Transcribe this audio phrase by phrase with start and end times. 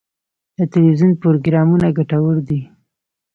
[0.57, 2.61] د تلویزیون پروګرامونه ګټور دي.